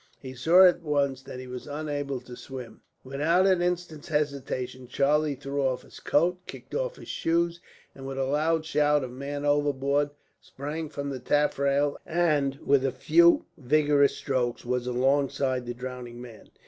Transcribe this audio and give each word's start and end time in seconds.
He 0.19 0.33
saw, 0.33 0.65
at 0.65 0.81
once, 0.81 1.21
that 1.21 1.39
he 1.39 1.45
was 1.45 1.67
unable 1.67 2.19
to 2.21 2.35
swim. 2.35 2.81
Without 3.03 3.45
an 3.45 3.61
instant's 3.61 4.07
hesitation 4.07 4.87
Charlie 4.87 5.35
threw 5.35 5.61
off 5.61 5.83
his 5.83 5.99
coat, 5.99 6.37
and 6.39 6.45
kicked 6.47 6.73
off 6.73 6.95
his 6.95 7.07
shoes, 7.07 7.61
and 7.93 8.07
with 8.07 8.17
a 8.17 8.25
loud 8.25 8.65
shout 8.65 9.03
of 9.03 9.11
"Man 9.11 9.45
overboard!" 9.45 10.09
sprang 10.41 10.89
from 10.89 11.11
the 11.11 11.19
taffrail 11.19 11.99
and, 12.03 12.55
with 12.65 12.83
a 12.83 12.91
few 12.91 13.45
vigorous 13.59 14.15
strokes, 14.15 14.65
was 14.65 14.87
alongside 14.87 15.67
the 15.67 15.75
drowning 15.75 16.19
man. 16.19 16.49